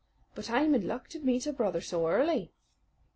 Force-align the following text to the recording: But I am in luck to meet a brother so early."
But 0.33 0.49
I 0.49 0.61
am 0.63 0.73
in 0.73 0.87
luck 0.87 1.09
to 1.09 1.19
meet 1.19 1.45
a 1.45 1.53
brother 1.53 1.79
so 1.79 2.07
early." 2.07 2.51